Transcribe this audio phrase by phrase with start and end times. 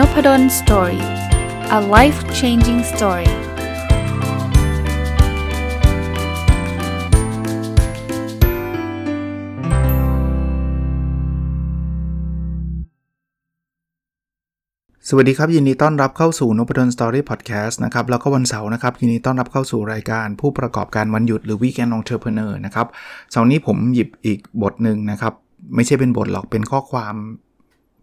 [0.00, 1.04] นพด ล Story
[1.78, 3.30] a life changing story
[15.08, 22.86] สวัสดีครับ ยินดีต้อนรับเข้าสู่น p ด d สตอรี่พอดแคสต์นะครับ แล้วก็วันเสาร์นะครับ ยินดีต้อนรับเข้าสู่รายการผู้ประกอบการวันหยุดหรือ Weekend Entrepreneur นะครับ
[23.30, 25.32] เสาร์นี้ผมหยิบอีกบทหนึ่งนะครับ
[25.74, 27.14] ไม่ใช่เป็นบทหรอกเป็นข้อความ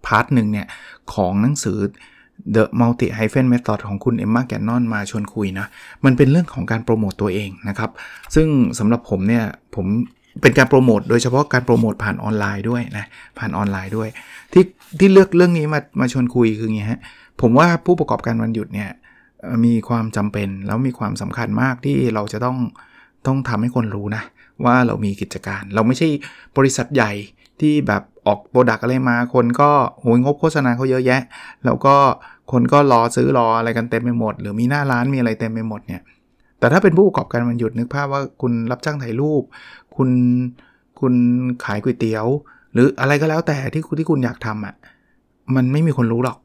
[0.07, 0.67] part หนึ่งเนี่ย
[1.13, 1.77] ของหนังสือ
[2.55, 5.67] The Multi Hyphen Method ของคุณ Emma Gannon มาชวนคุยนะ
[6.05, 7.91] มันเป็นเรื่องของการโปรโมตตัวเองนะครับ
[8.35, 8.47] ซึ่ง
[8.79, 9.43] สำหรับผมเนี่ย
[9.75, 9.85] ผม
[10.41, 13.05] เป็นการโปรโมทโดยเฉพาะการโปรโมทผ่านออนไลน์ด้วยนะ
[13.37, 14.09] ผ่านออนไลน์ด้วย
[14.53, 14.63] ที่
[14.99, 16.99] ที่เลือกเรื่องนี้มามาชวนคุยคือไงฮะ
[17.41, 18.89] ผมว่าผู้ประกอบการวันหยุดเนี่ย
[19.65, 22.57] มีความจำเป็นแล้วมีความสำคัญมากที่เราจะต้อง
[23.27, 24.23] ต้องทำให้คนรู้นะ
[24.65, 26.07] ว่าเรามีกิจการ เราไม่ใช่
[26.57, 27.11] บริษัทใหญ่
[27.59, 29.69] ที่แบบ ออกโปรดักอะไรมา คนก็
[30.01, 31.21] โหยงบโฆษณาเขาเยอะแยะ
[31.65, 31.95] แล้วก็
[32.51, 36.01] คนก็รอซื้อรออะไรกันเต็มไปหมด หรือมีหน้าร้านมีอะไรเต็มไปหมดเนี่ย
[36.59, 39.43] แต่ถ้าเป็นผู้ประกอบการมันหยุดนึกภาพว่าคุณรับจ้างถ่ายรูป
[39.95, 40.09] คุณ
[40.99, 41.13] คุณ
[41.65, 42.25] ขายก๋วยเตี๋ยว
[42.73, 44.75] หรืออะไรก็แล้วแต่ที่คุณที่คุณอยากทำอะ่ะ
[45.55, 46.37] มันไม่มีคนรู้หรอก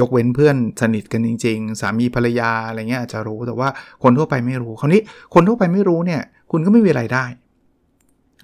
[0.00, 3.68] ยกเว้นเพื่อนสนิทกันจริง ๆ สามีภรรยาอะไรเงี้ยอาจจะรู้แต่ว่า
[4.02, 5.00] คนทั่วไปไม่รู้คราวนี้
[5.34, 7.24] คนทั่วไปไม่รู้เนี่ย คุณก็ไม่มีไรายได้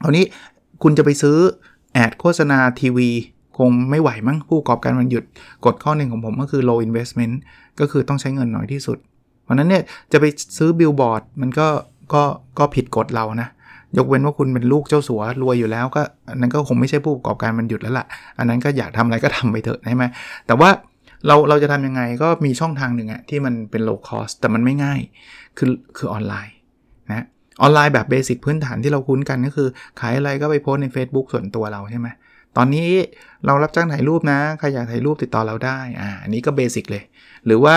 [0.02, 0.24] คราวนี้
[0.82, 1.38] คุณจะไปซื้อ
[1.94, 3.10] แอดโฆษณาทีวี
[3.58, 5.24] คงไม่ไหวมั้งผู้ประกอบการมันหยุด
[5.64, 7.34] กฎข้อหนึ่งของผมก็คือ low investment
[7.80, 8.98] ก็คือต้องใช้เงินน้อยที่สุด
[9.44, 10.24] เพราะนั้นเนี่ยจะไป
[10.56, 11.68] ซื้อบิลบอร์ดมันก็
[12.14, 12.22] ก็
[12.58, 13.48] ก็ผิดกฎเรานะ
[13.98, 18.06] ยกเว้นว่าคุณเป็นลูกเจ้าสัวรวยอยู่แล้วก็อันนั้นก็คงไม่ใช่ผู้ประกอบการมันหยุดแล้วละ่ะ
[18.38, 20.04] อันนั้นก็อยากทำอะไรก็ทำไปเถอะใช่ไหม
[20.46, 20.70] แต่ว่า
[21.26, 25.00] เราเราจะทำยังไงก็มีช่องทางหนึ่งอะที่มันเป็น low cost แต่มันไม่ง่าย
[25.58, 26.54] คือคือออนไลน์
[27.12, 27.26] นะ
[27.62, 29.68] ออนไลน์แบบเบสิกพื้นฐานที่เราคุ้นกันก็คือ
[30.00, 32.08] ขายอะไรก็ไปโพสใน Facebook ส่วนตัวเราใช่ไหม
[32.56, 32.88] ตอนนี้
[33.46, 37.04] เรารับจ้างถ่ายรูปนะใครอยากถ่ายรูปติดต่อเราได้อ่าอันนี้ก็เบสิกเลย
[37.46, 37.76] หรือว่า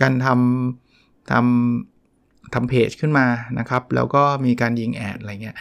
[0.00, 3.26] การทำทำทำเพจขึ้นมา
[3.58, 5.56] นะครับ แล้วก็มีการยิงแอดอะไรเงี้ย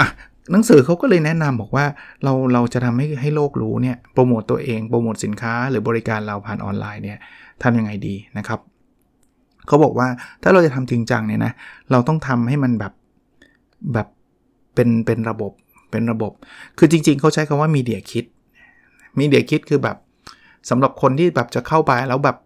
[0.00, 0.08] อะ
[0.52, 1.86] หนังสือเขาก็เลยแนะนำบอกว่า
[2.24, 7.18] เราเราจะทำให้ให้โลกรู้เนี่ยโปรโมตตัวเองโปรโมทสินค้าหรือบริการเราผ่านออนไลน์เนี่ย
[7.62, 8.60] ทำยังไงดีนะครับ
[9.66, 10.08] เขาบอกว่า
[10.42, 11.52] ถ้าเราจะทำจริงจังเนี่ยนะ
[11.90, 12.92] เราต้องทำให้มันแบบ
[13.92, 14.08] แบบ
[14.74, 15.52] เป็นเป็นระบบ
[15.90, 16.32] เป็นระบบ
[16.78, 18.24] คือจริง ๆ เขาใช้คำว่ามีเดียคิด
[19.18, 19.96] มีเดียคิดคือแบบ
[20.70, 22.36] สำหรับคนที่แบบจะเข้าไปแล้วแบบ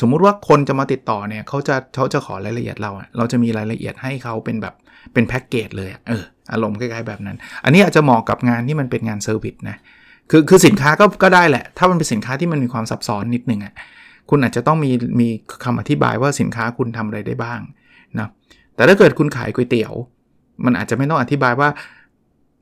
[0.00, 4.74] สมมุติว่าคนจะมาติดต่อเนี่ยเขาจะเขาจะขอรายละเอียดเราเราจะมีรายละเอียดให้เขาเป็นแบบ
[5.12, 9.76] เป็นแพ็กเกจเลยเอออารมณ์คล้ายๆแบบนั้น อันนี้อาจจะเหมาะกับงานที่มันเป็นงานเซอร์วิสนะ
[10.30, 13.74] คือคือสินค้าก็ก็ได้แหละ ถ้ามันเป็นสินค้าที่มันมีความซับซ้อนนิดนึงอะ่ะ
[14.30, 14.90] คุณอาจจะต้องมี
[15.20, 15.28] มี
[15.64, 17.60] คำอธิบายว่าสินค้าคุณทำอะไรได้บ้าง
[18.18, 18.28] นะ
[18.74, 19.94] แต่ถ้าเกิดคุณขายก๋วยเตี๋ยว
[20.64, 21.68] มันอาจจะไม่ต้องอธิบายว่า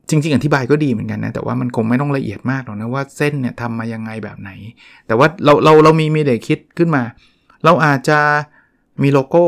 [0.08, 4.50] จริง ๆ อธิบายก็ดีเหมือนกันนะ แต่ว่ามันคงไม่ต้องละเอียดมากหรอกนะว่าเส้นเนี่ยทำมายังไงแบบไหน
[5.06, 7.02] แต่ว่าเราเราเรามีมีเดคิดขึ้นมา
[7.64, 8.18] เราอาจจะ
[9.02, 9.44] มีโลโก้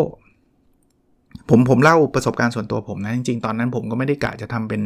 [1.49, 4.83] ผมผมเล่าประสบการณ์ส่วนตัวผมนะ จริง ๆ ตอนนั้นผมก็ไม่ได้กะจะทำเป็น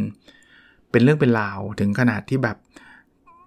[0.91, 2.56] เป็นเรื่องเป็นราว ถึงขนาดที่แบบ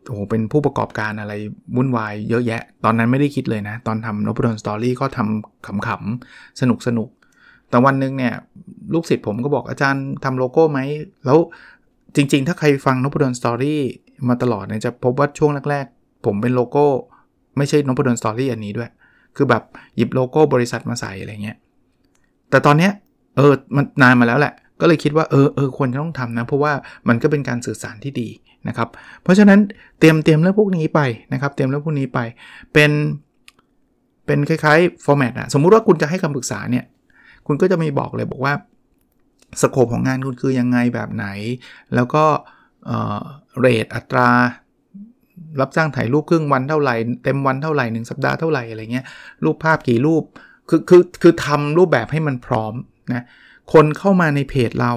[0.07, 1.33] โอ้โหเป็นผู้ประกอบการอะไร
[1.75, 7.09] วุ่นวายเยอะแยะ ตอนนั้นไม่ได้คิดเลยนะ ตอนทำนพดล Story ก็ทำขำๆ สนุกสนุก
[7.69, 8.33] แต่วันนึงเนี่ย
[8.93, 10.79] ลูกศิษย์ผมก็บอกอาจารย์ทำโลโก้ไหม
[11.25, 11.37] แล้ว
[12.15, 13.81] จริงๆ ถ้าใครฟังนพดล Story
[14.27, 16.85] มาตลอดเนี่ยจะพบว่าช่วงแรกๆ ผมเป็นโลโก้
[17.57, 18.89] ไม่ใช่นพดล Story อันนี้ด้วย
[19.35, 19.63] คือแบบ
[19.95, 21.57] หยิบโลโก้บริษัทมาใส่อะไรเงี้ย
[22.49, 22.91] แต่ตอนเนี้ย
[23.37, 26.73] เออมันนานมาแล้วแหละ ก็เลยคิดว่าเออเออควรจะต้องทำนะ เพราะว่า
[27.07, 28.29] มันก็เป็นการสื่อสารที่ดี
[28.67, 28.89] นะครับ
[29.23, 29.59] เพราะฉะนั้น
[29.99, 30.99] เตรียมเตรียมเรื่องพวกนี้ไป
[31.33, 32.19] นะครับ เตรียมเรื่องพวกนี้ไป
[32.73, 32.91] เป็น
[34.25, 36.85] เป็นคล้ายๆ format อะสมมุติว่าคุณจะให้คำปรึกษาเนี่ย
[37.47, 38.53] คุณก็จะมีบอกเลยบอกว่า
[39.61, 41.27] scope ของงานคุณคือยังไงแบบไหน
[41.95, 42.23] แล้วก็
[43.59, 44.29] เรทอัตรา
[45.59, 49.05] รับจ้างถ่ายรูปครึ่งวันเท่าไหร่ เต็มวันเท่าไหร่หนึ่งสัปดาห์เท่าไหร่อะไรเงี้ย
[49.43, 50.23] รูปภาพกี่รูป
[50.69, 52.73] คือคือคือทำรูปแบบให้มันพร้อม
[53.13, 53.25] นะ
[53.73, 54.93] คนเข้ามาในเพจเรา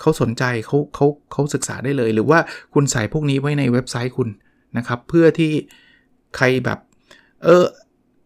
[0.00, 2.38] เขาสนใจเขาเขาเขาศึกษาได้เลย หรือว่า
[2.74, 4.28] คุณใส่พวกนี้ไว้ในเว็บไซต์คุณ
[4.76, 5.52] นะครับ เพื่อที่
[6.36, 6.78] ใครแบบ
[7.44, 7.64] เออ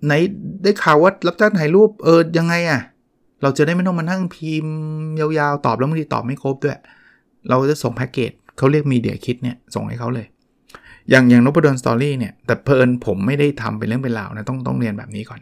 [0.04, 0.12] ไหน
[0.62, 2.80] ได้ข่าวว่ารับจ้างถ่ายรูปเออยังไงอะ่ะ
[3.42, 4.76] เราจะได้ไม่ต้องมานั่งพิมพ์
[5.20, 6.78] ยาวๆ ตอบแล้วบางทีตอบไม่ครบด้วย
[7.48, 10.26] เราจะส่งแพ็กเกจเขาเรียก media kit เนี่ยส่งให้เขาเลย
[11.10, 15.40] อย่างอย่างนพดล Story เนี่ย แต่เผอิญผมไม่ได้ทำเป็นเรื่องเป็นราวนะต้องต้องเรียนแบบนี้ก่อน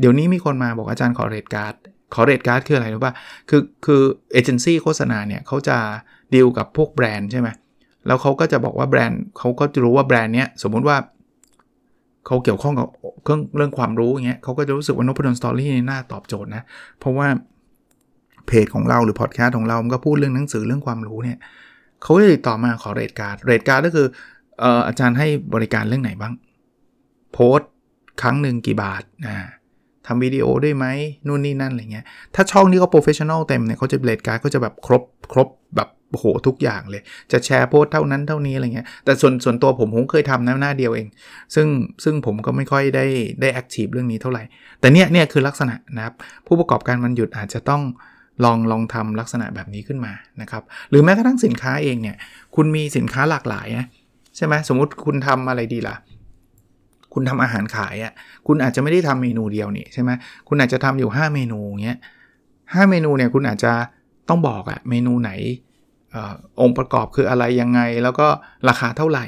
[0.00, 1.74] เดี๋ยวนี้มีคนมาบอกอาจารย์ขอ rate card
[2.14, 3.14] ขอ rate card คืออะไรรู้ป่ะ
[3.48, 4.02] คือคือ
[4.32, 5.76] เอเจนซี่โฆษณาเนี่ยเขาจะ
[6.34, 7.48] ดีลกับพวกแบรนด์ใช่ไหม
[8.06, 10.96] แล้วเขาก็จะบอกว่าแบรนด์เขาก็จะรู้ว่าแบรนด์เนี้ยสมมุติว่า
[12.26, 12.88] เขาเกี่ยวข้องกับ
[13.22, 16.62] เครื่องเรื่องความรู้อย่างเงี้ยเขาก็จะรู้สึกว่านพดล Story นี่น่าตอบโจทย์นะ
[16.98, 17.26] เพราะว่า
[18.46, 21.38] เพจของเราหรือพอดแคสต์ของเรา มันก็พูดเรื่องหนังสือเรื่องความรู้เนี่ย
[22.02, 24.06] เขาก็ติดต่อมาขอ rate card rate card ก็คือ
[24.88, 26.34] อาจารย์ให้บริการเรื่องไหนบ้าง
[27.32, 27.58] โพส
[28.22, 29.36] ครั้งหนึ่งกี่บาทอ่า
[30.06, 30.86] ทำวิดีโอได้ไหม
[31.26, 32.04] นู่นนี่นั่นอะไรเงี้ย
[32.34, 35.02] ถ้าช่องที่เขา professional เต็มเนี่ยเขาจะ rate card เขาจะแบบครบ
[35.32, 37.02] ครบแบบโหทุกอย่างเลย
[37.32, 41.06] จะแชร์โพสเท่านั้นเท่านี้อะไรเงี้ย แต่ส่วนส่วนตัวผมผมเคยทำนะหน้าเดียวเอง
[41.54, 41.66] ซึ่ง
[42.04, 43.06] ซึ่งผมก็ไม่ค่อยได้
[43.40, 44.42] ได้แอคทีฟเรื่องนี้เท่าไหร่
[44.80, 46.14] แต่เนี่ยเนี่ยคือลักษณะนะครับ
[46.46, 47.82] ผู้ประกอบการมันหยุดอาจจะต้อง
[48.44, 52.16] ลองลองทำลักษณะแบบนี้ขึ้นมานะครับ หรือแม้กระทั่งสินค้าเองเนี่ย
[52.54, 53.86] คุณมีสินค้าหลากหลายนะ
[54.36, 55.94] ใช่ไหมสมมุติคุณทำอะไรดีล่ะ
[57.14, 58.12] คุณทำอาหารขายอะ่ะ
[58.46, 60.10] คุณอาจจะไม่ได้ทำเมนูเดียวนี่ใช่ไหม
[60.48, 61.98] คุณอาจจะทำอยู่ 5 เมนูเงี้ย
[62.74, 63.72] ห้าเมนูเนี่ยคุณอาจจะ
[64.28, 65.30] ต้องบอกอะเมนูไหน
[66.14, 66.16] อ
[66.60, 68.26] องค์ประกอบคืออะไรยังไง แล้วก็
[68.68, 69.26] ราคาเท่าไหร่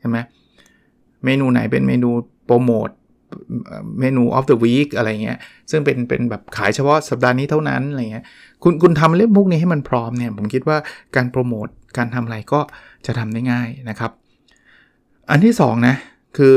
[0.00, 0.18] ใช่ไหม
[1.24, 2.10] เมนูไหนเป็นเมนู
[2.46, 2.88] โปรโมท
[4.00, 5.38] เมนู of the week อะไรเงี้ย
[5.70, 8.24] ซึ่งเป็นเป็นแบบขายเฉพาะสัปดาห์นี้เท่านั้นอะไรเงี้ย
[8.62, 10.78] คุณคุณทำเล่มมุกนี้ให้มันพร้อมเนี่ย ผมคิดว่า
[11.16, 12.60] การโปรโมทการทำอะไรก็
[13.06, 14.12] จะทำได้ง่ายนะครับ
[15.30, 15.96] อันที่2นะ
[16.36, 16.56] คือ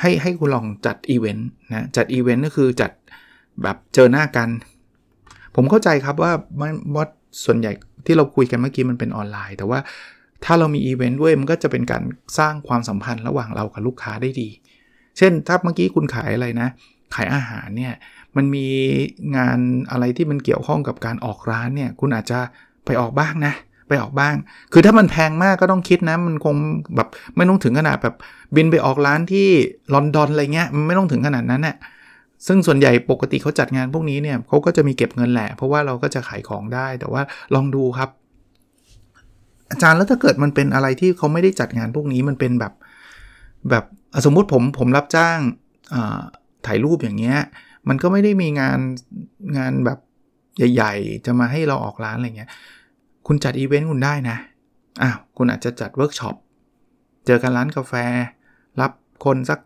[0.00, 2.90] ให้ให้คุณลองจัดอีเวนต์นะจัดอีเวนต์ก็คือจัด
[3.62, 4.48] แบบเจอหน้ากัน
[5.54, 6.32] ผมเข้าใจครับว่า
[6.94, 7.04] ว่า
[7.44, 7.72] ส่วนใหญ่
[8.06, 9.78] ที่เราคุยกันเมื่อกี้มันเป็นออนไลน์ แต่ว่า
[10.44, 12.02] ถ้าเรามีอีเวนต์ด้วยมันก็จะเป็นการ
[12.38, 14.48] สร้างความสัมพันธ์ระหว่างเรากับลูกค้าได้ดี
[15.18, 16.68] เช่น ถ้าเมื่อกี้คุณขายอะไรนะ
[17.14, 17.94] ขายอาหารเนี่ย
[18.36, 18.66] มันมี
[19.36, 19.58] งาน
[19.90, 22.38] อะไรที่มันเกี่ยวข้องกับการออกร้านเนี่ยคุณอาจจะ
[22.84, 23.54] ไปออกบ้างนะ
[23.92, 24.34] ไปออกบ้าง
[24.72, 26.54] คือถ้ามันแพงมากก็ต้องคิดนะ มันคง
[26.96, 28.14] แบบไม่ต้องถึงขนาดแบบ
[28.56, 29.48] บินไปออกร้านที่
[29.94, 31.76] ลอนดอนอะไรเงี้ย มันไม่ต้องถึงขนาดนั้นแหละ
[32.46, 37.22] ซึ่งส่วนใหญ่ปกติเขาจัดงานพวกนี้เนี่ยเขาก็จะมีเก็บเงินแหละ เพราะว่าเราก็จะขายของได้ แต่ว่า
[37.54, 38.10] ลองดูครับ
[39.70, 42.72] อาจารย์แล้วถ้าเกิดมันเป็นอะไรที่เขาไม่ได้จัดงานพวกนี้มันเป็นแบบ
[43.70, 43.84] แบบ
[44.24, 45.38] สมมุติผมผมรับจ้าง
[46.66, 47.38] ถ่ายรูปอย่างเงี้ย
[47.88, 48.78] มันก็ไม่ได้มีงาน
[49.58, 49.98] งานแบบ
[50.56, 52.50] ใหญ่ ๆ จะมาให้เราออกร้านอะไรเงี้ย
[53.26, 54.36] คุณจัดอีเวนต์คุณได้นะ
[55.02, 56.36] อ้าวคุณอาจจะจัดเวิร์กช็อป
[57.26, 57.94] เจอกันร้านกาแฟ
[58.80, 58.92] รับ
[59.24, 59.60] คนสัก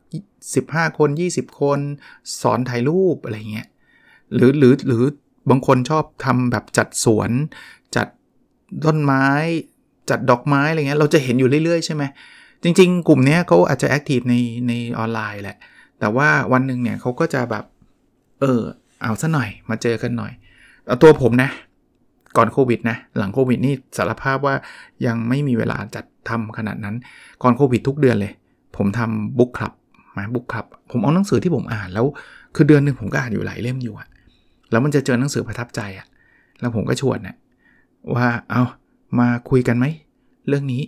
[0.47, 1.81] 15 คน 20 คน
[2.41, 3.69] สอนถ่ายรูปอะไรเงี้ย
[4.35, 5.05] หรือหรือหรือ
[5.51, 7.31] บางคนชอบทำแบบจัดสวน
[7.97, 8.07] จัด
[8.85, 9.27] ต้นไม้
[10.11, 12.03] จัดดอกไม้อะไรเงี้ยเราจะเห็นอยู่เรื่อยๆใช่ไหม
[12.63, 14.35] จริง ๆ กลุ่มนี้เขาอาจจะแอคทีฟใน
[14.69, 15.59] ในออนไลน์แหละ
[16.01, 17.65] แต่ว่าวันหนึ่งเนี่ยเขาก็จะแบบ
[18.41, 18.61] เออ
[19.03, 20.33] เอาซะหน่อยมาเจอกันหน่อย
[20.87, 21.51] เอาตัวผมนะ
[22.37, 24.55] ก่อนโควิดนะหลังโควิดนี่สารภาพว่า
[25.07, 26.97] ยังไม่มีเวลาจัดทำขนาดนั้น
[27.43, 28.33] ก่อนโควิดทุกเดือนเลย
[28.77, 29.73] ผมทำบุ๊กคลับ
[30.17, 32.07] มาบุ๊กคลับ ผมเอาหนังสือที่ผมอ่านแล้ว
[32.55, 34.09] คือเดือนหนึ่งผมก็อ่านอยู่หลายเล่มอยู่อะ
[34.71, 36.07] แล้วมันจะเจอหนังสือประทับใจอะ
[36.61, 37.37] แล้วผมก็ชวนนะ
[38.15, 38.63] ว่าเอา
[39.19, 39.87] มาคุยกันไหม
[40.49, 40.83] เรื่องนี้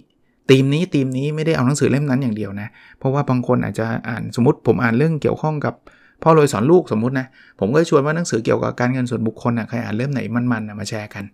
[0.51, 2.69] ทีมนี้ทีมนี้ไม่ได้เอาหนังสือเล่มนั้นอย่างเดียวนะ
[2.99, 5.75] เพราะว่าบางคนอาจจะอ่านสมมติผมอ่านเรื่องเกี่ยวข้องกับ
[6.23, 7.27] พ่อรวยสอนลูกสมมตินะ
[7.61, 11.25] ผมก็ชวนว่าหนังสือเกี่ยวกับการเงินส่วนบุคคลนะใครอ่านเล่มไหนมันๆนะมาแชร์กัน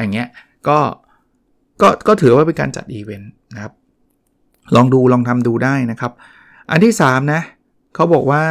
[0.00, 0.28] อย่างเงี้ย
[0.68, 0.78] ก็
[1.82, 3.72] ก็ก็ถือว่าเป็นการจัดอีเวนต์นะครับ
[4.76, 6.12] ลองดูลองทำดูได้นะครับ
[6.70, 7.40] อันที่ 3 นะ
[7.94, 8.42] เขาบอกว่า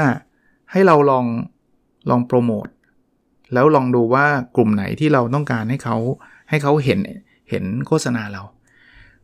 [0.71, 1.25] ให้เราลอง
[2.09, 2.67] ลองโปรโมท
[3.53, 4.25] แล้วลองดูว่า
[4.56, 5.97] กลุ่มไหนที่เราต้องการให้เขา
[6.50, 7.00] ให้เขาเห็น
[7.50, 8.41] เห็นโฆษณาเรา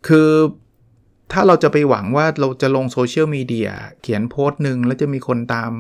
[0.08, 0.30] คือ
[1.32, 3.70] ถ้าเราจะไปหวังว่าเราจะลงโซเชียลมีเดีย
[4.02, 5.72] เขียนโพสต์หนึ่งแล้วจะมีคนตาม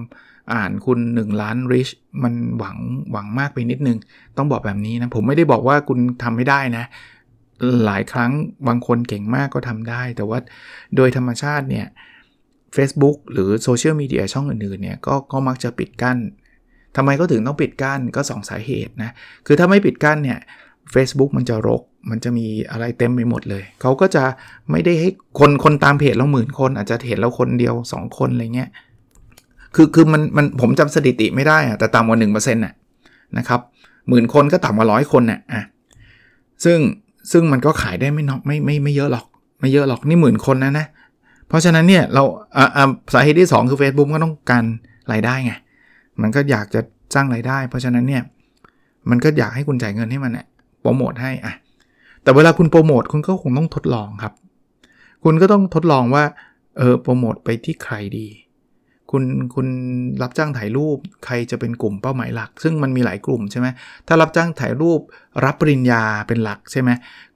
[0.53, 1.89] อ่านคุณ 1 ล้าน reach
[2.23, 2.77] มันหวัง
[3.11, 3.97] หวังมากไปนิดนึง
[4.37, 6.85] ต้องบอกแบบนี้นะ ผมไม่ได้บอกว่าคุณทำไม่ได้นะ
[7.85, 8.31] หลายครั้ง
[8.67, 10.39] บางคนเก่งมากก็ทำได้ แต่ว่า
[10.95, 11.87] โดยธรรมชาติเนี่ย
[12.75, 16.17] Facebook หรือโซเชียลมีเดียช่องอื่นๆเนี่ยก็ก็มักจะปิดกั้น
[16.95, 19.11] ทำไมก็ถึงต้องปิดกั้นก็สองสาเหตุนะ
[19.45, 20.39] คือถ้าไม่ปิดกั้นเนี่ย
[20.93, 24.23] Facebook มันจะรก มันจะมีอะไรเต็มไปหมดเลย เขาก็จะ
[24.71, 28.69] ไม่ได้ให้คนคนตามเพจเราหมื่นคน อาจจะเห็นเราคนเดียว 2 คนอะไรเงี้ย
[29.77, 32.73] คือคือมันมันผมจำสถิติไม่ได้อะแต่ต่ำกว่า1%น่ะ
[33.37, 33.59] นะครับ
[34.09, 35.63] หมื่นคนก็ต่ำกว่าร้อยคนน่ะอะ
[36.63, 36.79] ซึ่ง
[37.31, 39.25] ซึ่งมันก็ขายได้ไม่นอกไม่ไม่ไม่เยอะหรอก
[39.59, 40.85] ไม่เยอะหรอกนี่หมื่นคนนะนะ
[41.47, 42.23] เพราะฉะนั้นเนี่ยเรา
[42.57, 44.63] อ่าสาเหตุที่ 2 คือ Facebook ก็ต้องการ
[45.11, 45.53] รายได้ไง
[46.21, 46.81] มันก็อยากจะ
[47.15, 48.23] สร้างรายได้ เพราะฉะนั้นเนี่ย
[49.09, 50.45] มันก็อยากให้คุณจ่ายเงินให้มันเนี่ย
[50.81, 51.53] โปรโมทให้อะ
[52.23, 54.33] แต่เวลาคุณโปรโมทคุณก็คงต้องทดลองครับ
[55.23, 56.23] คุณก็ต้องทดลองว่า
[56.77, 58.27] เออโปรโมทไปที่ใครดี
[59.11, 59.23] คุณ
[59.55, 59.67] คุณ
[60.21, 63.67] รับจ้างถ่ายรูปใครจะเป็นกลุ่มเป้าหมายหลัก ซึ่งมันมีหลายกลุ่มใช่ไหม
[64.07, 64.99] ถ้ารับจ้างถ่ายรูป
[65.45, 66.89] รับปริญญาเป็นหลักใช่ไหม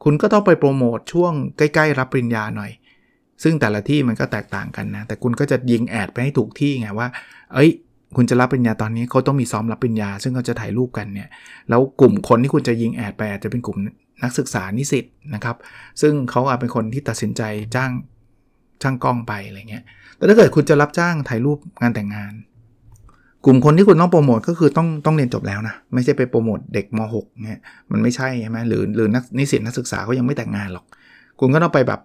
[0.03, 2.71] คุณก็ต้องไปโปรโมทช่วงใกล้ๆ รับปริญญาหน่อย
[3.43, 7.07] ซึ่งแต่ละที่มันก็แตกต่างกันนะแต่คุณก็จะยิงแอดไปให้ถูกที่ไงว่า
[7.53, 7.71] เอ้ย
[8.15, 11.29] คุณจะรับปริญญาตอนนี้เขาต้องมีซ้อมรับปริญญา ซึ่งเขาจะถ่ายรูปกันเนี่ย
[11.69, 13.77] แล้วกลุ่มคนที่คุณจะยิงแอดไปอาจจะเป็นกลุ่ม
[14.23, 15.57] นักศึกษานิสิตนะครับ
[16.01, 17.41] ซึ่งเขาอาจเป็นคนที่ตัดสินใจ
[17.75, 17.91] จ้าง
[18.81, 19.83] ช่างกล้องไปอะไรเงี้ย
[20.21, 22.33] แต่ถ้าเกิดคุณจะรับจ้างถ่ายรูปงานแต่งงาน
[23.45, 27.61] กลุ่มคนที่คุณต้องโปรโมทก็คือต้องต้องเรียนจบแล้วนะ ไม่ใช่ไปโปรโมทเด็กม .6 เนี่ย
[27.91, 30.85] มันไม่ใช่ใช่ไหมหรือหรือนักนิสิตนักศึกษาเขายังไม่แต่งงานหรอก
[31.39, 31.99] คุณก็ต้องไปแบบ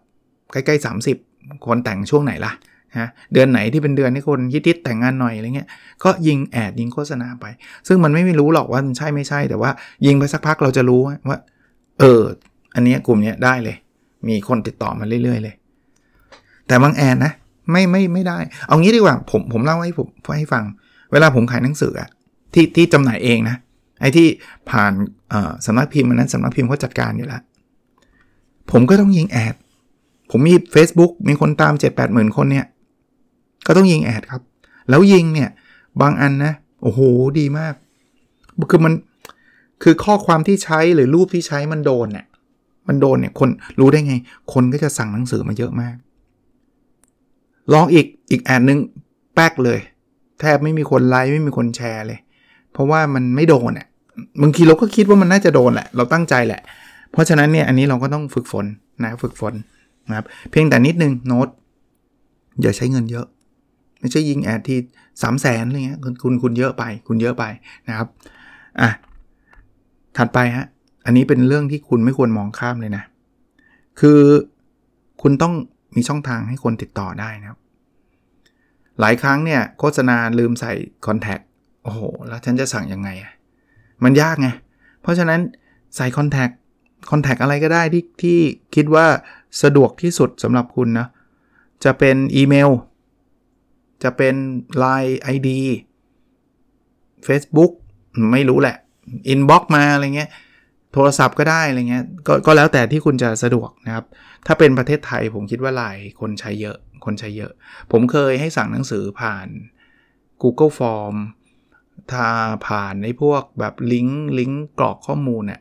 [0.53, 0.87] ใกล้ๆ
[1.23, 2.53] 30 คนแต่งช่วงไหนล่ะ
[2.99, 5.69] นะเดือนไหนที่เป็นเดือนที่คนฮิตๆแต่งงานหน่อยอะไรเงี้ย
[6.05, 7.47] ก็ยิงแอดยิงโฆษณาไป
[7.89, 9.71] ซึ่งมันไม่รู้หรอกว่ามันใช่ไม่ใช่ แต่ว่า
[10.07, 11.39] ยิงไปสักพักเราจะรู้ว่า
[12.01, 12.23] เออ
[12.75, 13.77] อันนี้กลุ่มนี้ได้เลย
[14.29, 15.55] มีคนติดต่อมาเรื่อย ๆ เลย
[16.67, 17.33] แต่บางแอดนะ
[17.71, 20.09] ไม่ไม่ไม่ได้ เอางี้ดีกว่าผมผมเล่าให้ผม
[20.39, 20.65] ให้ฟัง
[21.13, 22.09] เวลาผมขายหนังสืออะ
[22.55, 23.57] ที่ที่จำหน่ายเองนะ
[24.01, 24.27] ไอ้ที่
[24.71, 24.93] ผ่าน
[25.67, 27.43] สำนักพิมพ์มันนั้นสำนักพิมพ์เขาจัดการอยู่แล้ว
[28.71, 29.55] ผมก็ต้องยิงแอด
[30.31, 32.67] ผมมี Facebook มีคนตาม 7 8 0 0 0 0คนเนี่ย
[33.67, 34.43] ก็ต้องยิงแอดครับ
[34.89, 35.51] แล้วยิงเนี่ย
[36.01, 37.01] บางอันนะ โอ้โห
[37.39, 37.75] ดีมาก
[38.71, 38.93] คือมัน
[39.83, 42.27] คือข้อความที่ใช้หรือรูปที่ใช้มันโดนเนี่ย
[42.89, 43.49] มันโดนเนี่ยคน
[43.81, 44.15] รู้ได้ไง
[44.53, 45.97] คนก็จะสั่งหนังสือมาเยอะมาก
[47.73, 48.81] ลองอีกอีกแอดนึง
[49.35, 49.81] แป๊กเลย
[50.41, 52.19] แทบไม่มีคนไลค์ไม่มีคนแชร์เลย
[52.73, 53.87] เพราะว่ามันไม่โดนอะ
[54.43, 56.61] บางทีเราก็คิดว่ามันน่าจะโดนแหละเราตั้งใจแหละ
[57.13, 58.67] เพราะฉะนั้นเนี่ยอันนี้เราก็ต้องฝึกฝน
[59.05, 59.55] นะฝึกฝน
[60.09, 61.49] นะครับเพียงแต่นิดนึงโน้ต
[62.63, 63.27] อย่าใช้เงินเยอะ
[64.01, 64.79] ไม่ใช่ยิงแอดที่
[65.23, 67.45] สามแสนอะไรเงี้ยคุณคุณคุณเยอะไป คุณเยอะไป
[67.89, 68.09] นะครับ
[68.81, 68.91] อะ
[70.17, 70.67] ถัดไปฮะ
[71.07, 73.03] อันนี้เป็นเรื่องที่คุณไม่ควรมองข้ามเลยนะ
[74.01, 74.21] คือ
[75.23, 75.55] คุณต้อง
[75.97, 77.59] มีช่องทางให้คนติดต่อได้นะครับ
[79.01, 80.73] หลายครั้งเนี่ยโฆษณาลืมใส่
[81.07, 81.39] คอนแทค
[81.83, 83.33] โอ้โห แล้วฉันจะสั่งยังไงอะ
[84.05, 84.49] มันยากไง
[85.03, 85.41] เพราะฉะนั้น
[85.97, 86.49] ใส่คอนแทค
[87.11, 88.39] คอนแทคอะไรก็ได้ที่ที่
[88.75, 89.07] คิดว่า
[89.63, 91.07] สะดวกที่สุดสำหรับคุณนะ
[91.85, 92.71] จะเป็นอีเมล
[94.03, 94.35] จะเป็น
[94.83, 95.49] Line ID
[97.27, 97.73] Facebook
[98.33, 98.77] ไม่รู้แหละ
[99.33, 100.31] Inbox มาอะไรเงี้ย
[100.93, 104.05] โทรศัพท์ก็ได้อะไรเงี้ยกก็แล้วแต่ที่คุณจะสะดวกนะครับ
[104.47, 107.53] ถ้าเป็นประเทศไทยผมคิดว่าไลน์คนใช้เยอะคนใช้เยอะ
[107.93, 109.47] ผมเคยให้สั่งหนังสือผ่าน
[110.43, 111.17] Google Form
[112.13, 112.27] ถ้า
[112.67, 115.61] ผ่านในพวกแบบลิงก์ลิงก์กรอกข้อมูลเนี่ย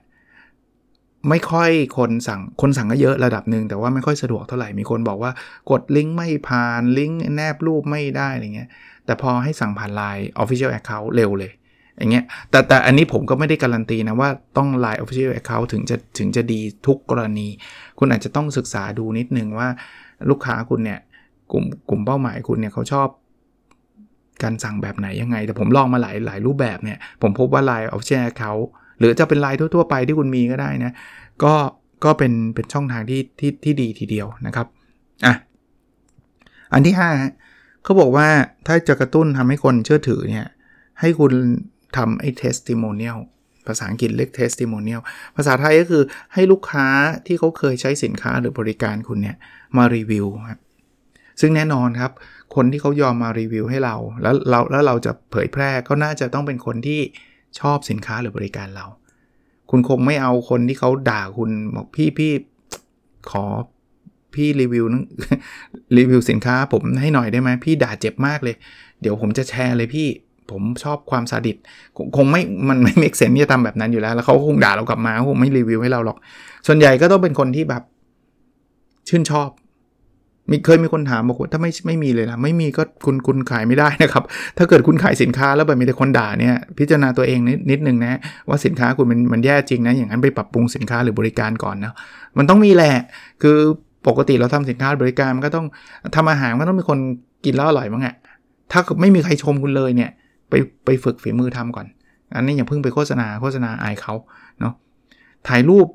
[1.30, 5.32] ไม่ค่อยคนสั่งคนสั่งก็เยอะระดับหนึ่งแต่ว่าไม่ค่อยสะดวกเท่าไหร่มีคนบอกว่า
[5.72, 8.70] กดลิงก์ไม่ผ่านลิงก์แนบรูปไม่ได้อะไรเงี้ย
[9.06, 11.52] แต่พอให้สั่งผ่าน Line Official Account เร็วเลย
[12.00, 17.48] อย่างเงี้ยแต่แต่อันนี้ผมก็ไม่ได้การันตีนะว่าต้อง Line Official Account ถึงจะถึงจะดีทุกกรณี
[18.00, 19.68] คุณอาจจะต้องศึกษาดูนิดนึงว่า
[20.30, 21.00] ลูกค้าคุณเนี่ย
[21.52, 23.08] กลุ่มกลุ่มเป้าหมายคุณเนี่ยเขาชอบ
[24.44, 28.66] การสั่งแบบไหนยังไง แต่ผมลองมาหลายหลายรูปแบบเนี่ย ผมพบว่า Line Official Account
[29.00, 30.92] หรือจะเป็น Line ทั่ว ๆ ไปที่คุณมีก็ได้นะ
[31.44, 31.54] ก็
[32.06, 34.68] ก็เป็นเป็นช่องทางที่ที่ที่ดีทีเดียวนะครับ
[35.26, 35.36] อะ
[36.74, 36.96] อันที่
[37.40, 38.28] 5เขาบอกว่า
[38.68, 40.48] ถ้าจะกระตุ้นทำให้คนเชื่อถือเนี่ย
[41.00, 41.34] ให้คุณ
[41.98, 43.20] ทำไอ้ testimonial
[43.68, 45.02] ภาษาอังกฤษเรียก testimonial
[45.36, 46.88] ภาษาไทยก็คือให้ลูกค้า
[47.26, 49.38] ที่เขาเคยใช้สินค้าหรือบริการคุณเนี่ย
[49.78, 50.60] มารีวิวครับ
[51.42, 52.12] ซึ่งแน่นอนครับ
[52.56, 57.02] คนที่เขายอมมารีวิวให้เรา แล้วเราแล้วเราจะเผยแพร่ก็น่าจะต้องเป็นคนที่
[57.60, 58.86] ชอบสินค้าหรือบริการเรา
[59.72, 62.32] คุณคงไม่เอาคนที่เขาด่าคุณบอกพี่พี่
[63.32, 63.46] ขอ
[64.34, 64.86] พี่รีวิว
[65.98, 68.56] รีวิวสินค้าผมให้หน่อยได้ไหมพี่ด่าเจ็บมากเลย
[69.02, 70.08] เดี๋ยวผมจะแชร์เลยพี่
[70.52, 71.58] ผมชอบความซาดิส
[72.16, 76.18] คงไม่มันไม่ make sense ที่จะทำแบบนั้นอยู่แล้ว แล้วเขาคงด่าเรากลับมาคงไม่รีวิวให้เราหรอก
[76.68, 77.84] ส่วนใหญ่ก็ต้องเป็นคนที่แบบ
[79.10, 79.50] ชื่นชอบ
[80.52, 84.24] มีเคยมีคนถามบอกว่าถ้าไม่ไม่มีเลยนะไม่มีก็คุณคุณขายไม่ได้นะครับ
[84.58, 91.94] ถ้าเกิดคุณขายสินค้าแล้วแบบมีแต่คนด่าเนี่ย พิจารณาตัวเองนิดนิดนึงนะว่าสินค้าคุณมันมันแย่จริงนะ อย่างนั้นไปปรับปรุงสินค้าหรือบริการก่อนนะ
[92.38, 92.94] มันต้องมีแหละ
[93.42, 93.58] คือ
[94.08, 95.66] ปกติเราทำสินค้าบริการมันก็ต้อง
[96.16, 97.00] ทำอาหารก็ต้องมีคน
[97.46, 98.16] กินแล้วอร่อยมั้งอะ
[98.72, 100.12] ถ้าไม่มีใครชมคุณเลยเนี่ย
[100.50, 100.54] ไป
[100.86, 101.88] ไปฝึกฝีมือทำก่อน
[102.36, 104.14] อันนี้อย่าเพิ่งไปโฆษณาโฆษณาอายเขา
[104.60, 104.74] เนาะ
[105.48, 105.88] ถ่ายรูป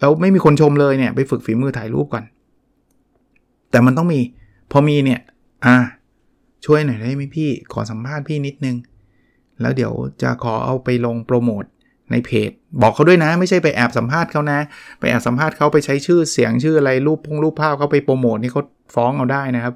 [0.00, 2.24] แล้วไม่มีคนชมเลยเนี่ยไปฝึกฝีมือถ่ายรูปก่อน
[3.70, 4.20] แต่มันต้องมี
[4.72, 5.20] พอมีเนี่ย
[5.66, 5.76] อ่า
[6.64, 8.76] ช่วยหน่อยได้ไหมพี่ขอสัมภาษณ์พี่นิดนึง
[9.60, 9.92] แล้วเดี๋ยว
[10.22, 11.64] จะขอเอาไปลงโปรโมท
[12.10, 12.50] ในเพจ
[12.82, 14.58] บอกเขาด้วยนะ ไม่ใช่ไปแอบสัมภาษณ์เขานะ
[15.00, 18.62] ไปแอบสัมภาษณ์เขาไปใช้ชื่อเสียงชื่ออะไรรูปพงรูปภาพเขาไปโปรโมทนี่เขา
[18.94, 19.74] ฟ้องเอาได้นะครับ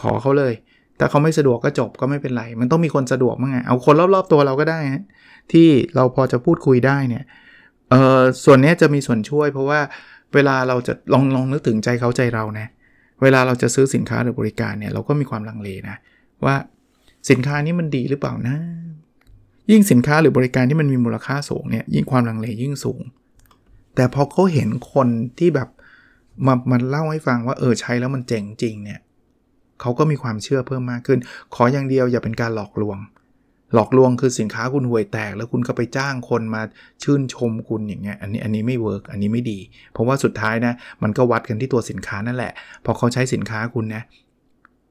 [0.00, 0.52] ขอเขาเลย
[0.98, 4.78] ถ้าเขาไม่สะดวกก็จบก็ไม่เป็นไร มันต้องมีคนสะดวกมั้งไงเอาคนรอบๆตัวเราก็ได้
[5.52, 7.24] ที่เราพอจะพูดคุยได้เนี่ย
[7.90, 9.80] เออส่วนนี้จะมีส่วนช่วย เพราะว่า
[10.34, 12.66] เวลาเราจะลองลองนึกถึงใจเขาใจเรานะ
[13.22, 15.96] เวลาเราจะซื้อสินค้าหรือบริการเนี่ยเราก็มีความลังเลนะ
[16.44, 16.56] ว่า
[17.30, 18.56] สินค้านี้มันดีหรือเปล่านะ
[19.70, 23.02] ยิ่งสินค้าหรือบริการที่มันมีมูลค่าสูงเนี่ยยิ่งความลังเลยิ่งสูง
[23.94, 25.08] แต่พอเขาเห็นคน
[25.38, 25.68] ที่แบบ
[26.46, 29.00] มามาเล่าให้ฟังว่าเออใช้แล้วมันเจ๋งจริงเนี่ย
[29.82, 31.18] เขาก็มีความเชื่อเพิ่มมากขึ้น
[31.54, 32.98] ขออย่างเดียวอย่าเป็นการหลอกลวง
[33.74, 36.62] หลอกลวงคือสินค้าคุณห่วยแตก แล้วคุณก็ไปจ้างคนมา
[37.02, 39.58] ชื่นชมคุณอย่างเงี้ยอันนี้อันนี้ไม่ work อันนี้ไม่ดี
[39.92, 42.52] เพราะว่าสุดท้ายนะมันก็วัดกันที่ตัวสินค้านั่นแหละ
[42.84, 44.02] พอเขาใช้สินค้าคุณนะ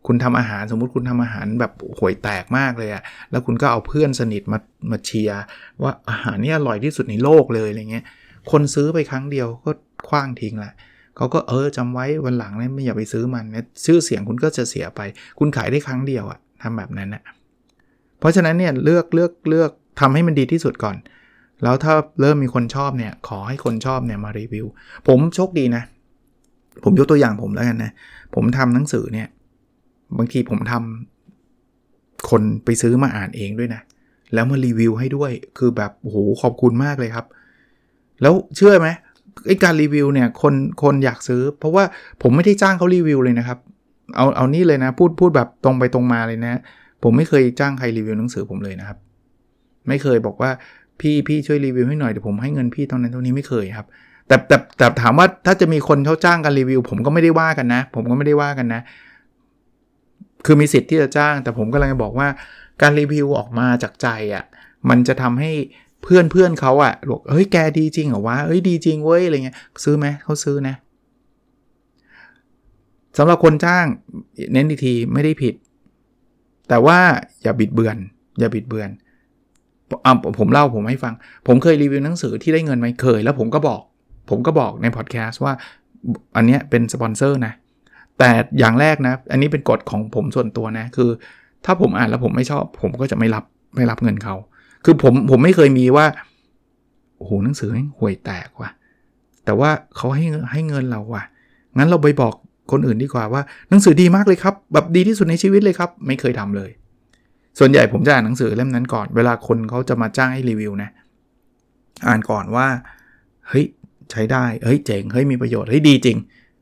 [0.08, 4.60] คุณทำอาหารสมมุติคุณทำอาหารแบบห่วยแตกมากเลยอะแล้วคุณก็เอาเพื่อนสนิทมา
[4.92, 5.42] มาเชียร์
[5.84, 8.06] ว่าอาหารนี่อร่อยที่สุดในโลกเลยอะไรเงี้ย
[8.52, 9.72] คนซื้อไปครั้งเดียวก็
[10.10, 10.74] คว้างทิ้งแหละ
[11.18, 15.02] เขาก็เออจำไว้วันหลังเนี่ยไม่อย่าไปซื้อมันนะชื่อเสียงคุณก็จะเสียไป
[15.40, 17.24] คุณขายได้ครั้งเดียวอะทำแบบนั้นนะ
[18.20, 20.96] เพราะฉะนั้นเนี่ยเลือกเลือกเลือกทำให้มันดีที่สุดก่อน
[21.64, 24.66] แล้วถ้าเริ่มมีคนชอบเนี่ยขอให้คนชอบเนี่ยมารีวิว
[25.08, 25.84] ผมโชคดีนะ
[26.84, 27.92] ผมยกตัวอย่างผมแล้วกันนะ
[28.36, 29.28] ผมทำหนังสือเนี่ย
[30.18, 33.82] บางทีผมทำคนไปซื้อมาอ่านเองด้วยนะ
[34.34, 37.26] แล้วมารีวิวให้ด้วย คือแบบโอ้โหขอบคุณมากเลยครับ
[38.22, 38.90] แล้วเชื่อไหม
[39.48, 41.84] ไอการรีวิวเนี่ยคนคนอยากซื้อ เพราะว่า
[42.22, 43.58] ผมไม่ได้จ้างเขารีวิวเลยนะครับ
[44.16, 46.62] เอาเอานี่เลยนะ พูดพูดแบบตรงไปตรงมาเลยนะ
[47.04, 48.98] ผมไม่เคยจ้างใครรีวิวหนังสือผมเลยนะครับ
[49.88, 50.52] ไม่เคยบอกว่า
[51.00, 53.88] พี่พี่ช่วยรีวิวให้หน่อยเดี๋ยวผมให้เงินพี่ตอนนั้นเท่านี้ไม่เคยครับ
[54.28, 58.82] แต่แต่แต่ถามว่าถ้าจะมีคนเขาจ้างกันรีวิว ผมก็ไม่ได้ว่ากันนะ ผมก็ไม่ได้ว่ากันนะ
[60.46, 62.28] คือมีสิทธิ์ที่จะจ้าง แต่ผมกำลังจะบอกว่า
[62.82, 64.44] การรีวิวออกมาจากใจอะ่ะ
[64.90, 65.52] มันจะทำให้
[66.04, 70.76] เพื่อนเพื่อนเขาอะ่ะบอกเฮ้ยแกดีจริงเหรอวะเฮ้ยดีจริงเว้ยอะไรเงี้ยซื้อไหมเขาซื้อนะ
[73.18, 73.86] สำหรับคนจ้าง
[74.54, 75.54] เน้นทีไม่ได้ผิด
[76.70, 77.00] แต่ว่า
[77.44, 77.98] อย่าบิดเบือน
[78.40, 78.90] อย่าบิดเบือน
[80.06, 81.14] อ่าผมเล่าผมให้ฟัง
[81.48, 83.82] ผมเคยรีวิวหนังสือที่ได้เงินไหมเคย แล้วผมก็บอก
[84.30, 85.54] ผมก็บอกในพอดแคสต์ว่า
[86.36, 87.54] อันนี้เป็นสปอนเซอร์นะ
[88.20, 88.30] แต่
[88.60, 91.10] อย่างแรกนะ อันนี้เป็นกฎของผมส่วนตัวนะ คือ
[91.66, 93.44] ถ้าผมอ่านแล้วผมไม่ชอบ ผมก็จะไม่รับ
[93.76, 94.36] ไม่รับเงินเขา
[94.86, 96.06] คือผมผมไม่เคยมีว่า
[97.18, 97.70] โอ้โหหนังสือ
[98.00, 98.70] ห่วยแตกว่ะ
[99.46, 101.24] แต่ว่าเขาให้ให้เงินเราว่ะ
[101.78, 102.34] งั้นเราไปบอก
[102.72, 106.72] คนอื่นดีกว่าว่าหนังสือดีมากเลยครับ แบบดีที่สุดในชีวิตเลยครับ ไม่เคยทำเลย
[107.60, 110.90] ส่วนใหญ่ผมจะอ่านหนังสือเล่มนั้นก่อน เวลาคนเขาจะมาจ้างให้รีวิวนะ
[112.08, 112.68] อ่านก่อนว่า
[113.48, 113.66] เฮ้ย
[114.12, 116.18] ใช้ได้ เฮ้ยเจ๋ง เฮ้ยมีประโยชน์ เฮ้ยดีจริง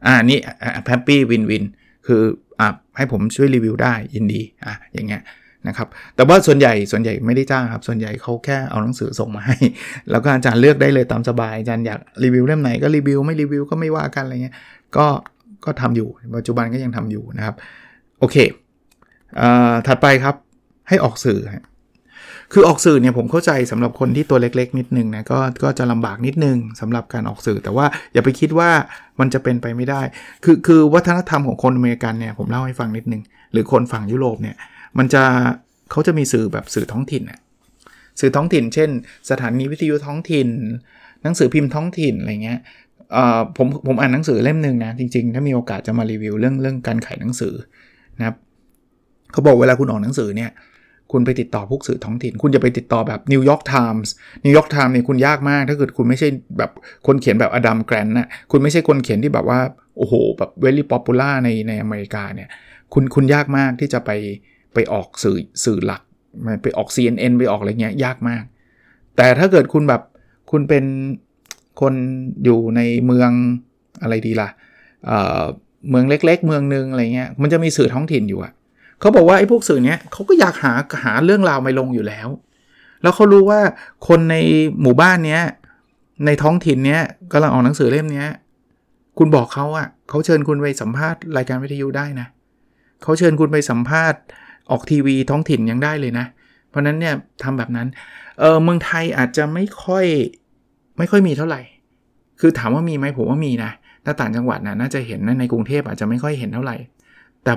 [0.05, 0.39] อ่านี่
[0.87, 1.63] แฮปปี้วินวิน
[2.07, 2.21] คือ
[2.59, 5.21] อ่าให้ผมช่วยรีวิวได้ยินดี อะอย่างเงี้ย
[5.67, 9.57] นะครับแต่ว่าส่วนใหญ่ส่วนใหญ่ไม่ได้จ้างครับ ส่วนใหญ่เขาแค่เอาหนังสือส่งมาให้
[10.11, 14.55] แล้วก็อาจารย์เลือกได้เลยตามสบายอาจารย์อยากรีวิวเล่มไหนก็รีวิวไม่รีวิวก็ไม่ว่ากันอะไรเงี้ย
[14.97, 15.07] ก็
[15.65, 17.55] ก็ทำอยู่ปัจจุบันก็ยังทำอยู่นะครับ
[18.19, 18.35] โอเค
[19.39, 20.35] อ่าถัดไปครับ
[20.89, 21.39] ให้ออกสื่อ
[22.53, 28.69] คือออกสื่อเนี่ยผมเข้าใจสำหรับคนที่ตัวเล็กๆ นิดนึงนะก็ก็จะลำบากนิดนึงสำหรับการออกสื่อ แต่ว่าอย่าไปคิดว่า
[29.19, 30.01] มันจะเป็นไปไม่ได้
[30.43, 34.55] คือคือวัฒนธรรมของคนอเมริกันเนี่ยผมเล่าให้ฟังนิดนึง หรือคนฝั่งยุโรปเนี่ย
[34.97, 35.23] มันจะ
[35.91, 37.37] เขาจะมีสื่อแบบสื่อท้องถิ่นน่
[38.19, 38.89] สื่อท้องถิ่น เช่น
[39.29, 40.47] สถานีวิทยุท้องถิ่น
[41.23, 42.59] หนังสือพิมพ์ท้องถิ่นอะไรเงี้ย
[43.57, 47.53] ผมผมอ่านหนังสือเล่มหนึ่งนะ จริงๆ ถ้ามีโอกาสจะมารีวิวเรื่องเรื่องการขายหนังสือ
[48.19, 48.35] นะครับ
[49.31, 50.51] เขาบอกเวลาคุณออกหนังสือเนี่ย
[51.11, 56.71] คุณไปติดต่อพวกสื่อท้องถิ่น คุณจะไปติดต่อแบบ New York Times New York Times เนี่ยคุณยากมากถ้าเกิดคุณไม่ใช่แบบ
[57.07, 59.59] คนเขียนแบบ Adam Grant น่ะคุณไม่ใช่คนเขียนที่แบบว่า
[59.97, 62.49] โอ้โห แบบ very popular ในในอเมริกาเนี่ย
[62.93, 64.11] คุณคุณยากมากที่จะไป
[64.73, 66.01] ไปออกสื่อสื่อหลัก
[66.63, 68.43] ไปออก CNN ไปออกอะไรเงี้ยยากมาก
[69.17, 70.01] แต่ถ้าเกิดคุณแบบ
[70.51, 70.85] คุณเป็น
[71.81, 71.93] คน
[72.43, 73.31] อยู่ในเมือง
[74.01, 74.49] อะไรดีล่ะ
[75.05, 78.53] เเมืองเล็ก ๆ เมืองนึงอะไรเงี้ยมันจะมีสื่อท้องถิ่นอยู่อะ
[78.99, 82.27] เขาบอกว่าไอ้พวกสื่อเนี้ยเขาก็อยากหาหาเรื่องราวมาลงอยู่แล้ว
[83.01, 83.61] แล้วเขารู้ว่า
[84.07, 84.35] คนใน
[84.81, 85.41] หมู่บ้านเนี้ย
[86.25, 87.01] ในท้องถิ่นเนี้ย
[87.31, 88.27] กำลังออกหนังสือเล่มเนี้ย
[89.17, 92.27] คุณบอกเขาอะเขาเชิญคุณไปสัมภาษณ์รายการวิทยุได้นะ
[93.03, 94.19] เขาเชิญคุณไปสัมภาษณ์
[94.71, 96.25] ออกทีวีท้องถิ่นยังได้เลยนะ
[96.69, 97.87] เพราะนั้นเนี่ยทำแบบนั้น
[98.39, 100.05] เออเมืองไทยอาจจะไม่ค่อย
[100.97, 101.61] ไม่ค่อยมีเท่าไหร่
[102.39, 103.71] คือถามว่ามีไหมผมว่ามีนะ
[104.05, 106.75] ถ้าต่างจังหวัดนะน่าจะเห็นนะในกรุงเทพอาจจะไม่ค่อยเห็นเท่าไหร่
[107.43, 107.53] แต่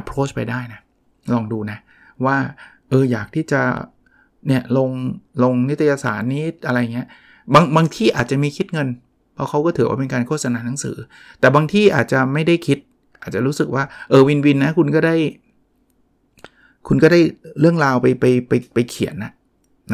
[0.00, 0.80] approach ไปได้นะ
[1.32, 1.78] ลองดูนะ
[2.24, 2.36] ว่า
[2.88, 3.60] เอออยากที่จะ
[4.46, 4.90] เนี่ยลง
[5.42, 7.06] ลงนิตยสารนี้อะไรเงี้ย
[7.54, 8.88] บางบางที่อาจจะมีคิดเงิน
[9.34, 10.96] เพราะเขาก็ถือว่าเป็นการโฆษณาหนังสือ
[11.40, 12.78] แต่บางที่อาจจะไม่ได้คิด
[13.22, 15.14] อาจจะรู้สึกว่าเออวินวินนะคุณก็ได้
[16.88, 17.20] คุณก็ได้
[17.60, 19.32] เรื่องราวไปไปไปไปเขียนนะ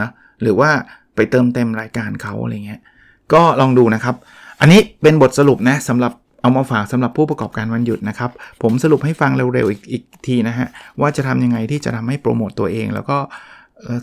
[0.00, 0.08] นะ
[0.42, 0.70] หรือว่า
[1.14, 2.80] ไปเติมเต็มรายการเขาอะไรเงี้ย
[3.32, 4.14] ก็ลองดูนะครับ
[4.60, 8.30] อันนี้เป็นบทสรุปนะสำหรับเอามาฝากสำหรับผู้ประกอบการวันหยุดนะครับ
[8.62, 10.68] ผมสรุปให้ฟังเร็วๆอีกอีกทีนะฮะ
[11.00, 13.18] ว่าจะทำยังไงที่จะทำให้โปรโมตตัวเอง แล้วก็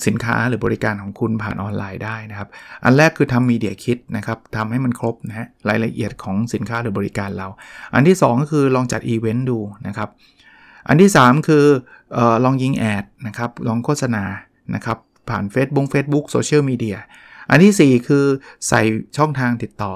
[0.07, 2.49] สินค้าหรือบริการของคุณผ่านออนไลน์ได้นะครับ
[2.83, 7.47] อันแรกคือทำ media kit นะครับทำให้มันครบนะฮะรายละเอียดของสินค้าหรือบริการเรา
[7.93, 10.09] อันที่ 2 ก็คือลองจัดอีเวนต์ดูนะครับ
[10.87, 11.65] อันที่ 3 คือ
[12.17, 14.23] ออลองยิงแอดนะครับ ลองโฆษณา
[14.75, 14.97] นะครับ
[15.29, 16.97] ผ่าน Facebook Facebook โซเชียลมีเดีย
[17.49, 18.25] อันที่ 4 คือ
[18.67, 18.81] ใส่
[19.17, 19.93] ช่องทางติดต่อ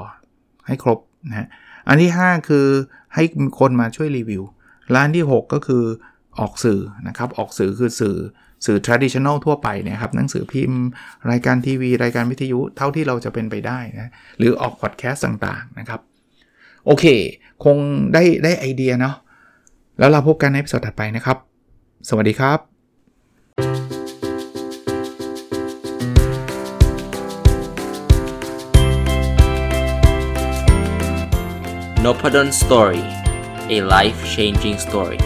[0.68, 1.00] ให้ครบ
[1.30, 1.48] นะฮะ
[1.88, 2.68] อันที่ 5 คือ
[3.16, 3.24] ให้
[3.60, 4.44] คนมาช่วยรีวิว
[4.92, 5.84] และอันที่ 6 ก็คือ
[6.40, 8.18] ออกสื่อนะครับ ออกสื่อคือสื่อ
[8.66, 10.82] สื่อ traditional ทั่วไปนะครับ หนังสือพิมพ์
[11.32, 16.02] รายการทีวี รายการวิทยุ เท่าที่เราจะเป็นไปได้นะ หรือออกพอดแคสต์ต่างๆนะครับ
[16.86, 17.06] โอเค
[17.64, 17.78] คง
[18.14, 19.16] ได้ได้ไอเดียเนาะ
[20.02, 21.38] แล้วเราพบกันในสดถัดไปนะครับ
[22.10, 22.60] สวัสดีครับ
[32.06, 33.04] n o p ด d o n Story
[33.76, 35.20] a life changing story